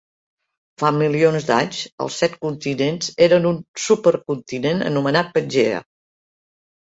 Fa 0.83 0.89
milions 0.93 1.43
d'anys, 1.49 1.81
els 2.05 2.15
set 2.21 2.37
continents 2.45 3.11
eren 3.27 3.45
un 3.51 3.61
supercontinent 3.83 4.81
anomenat 4.87 5.29
Pangea. 5.37 5.83